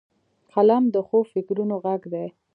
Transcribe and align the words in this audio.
قلم 0.53 0.83
د 0.93 0.95
ښو 1.07 1.19
فکرونو 1.31 1.75
غږ 1.85 2.01
دی 2.13 2.27